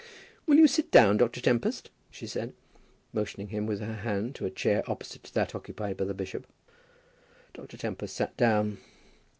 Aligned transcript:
"Will 0.47 0.57
you 0.57 0.65
sit 0.65 0.89
down, 0.89 1.17
Dr. 1.17 1.41
Tempest?" 1.41 1.91
she 2.09 2.25
said, 2.25 2.53
motioning 3.13 3.49
him 3.49 3.67
with 3.67 3.81
her 3.81 3.97
hand 3.97 4.33
to 4.33 4.47
a 4.47 4.49
chair 4.49 4.81
opposite 4.89 5.21
to 5.25 5.33
that 5.35 5.53
occupied 5.53 5.97
by 5.97 6.05
the 6.05 6.15
bishop. 6.15 6.47
Dr. 7.53 7.77
Tempest 7.77 8.15
sat 8.15 8.35
down. 8.35 8.79